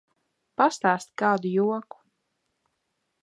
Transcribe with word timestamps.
Pastāsti 0.61 1.13
kādu 1.23 1.51
joku! 1.57 2.01